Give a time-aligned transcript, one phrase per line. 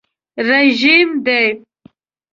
[0.49, 1.47] رژیم دی.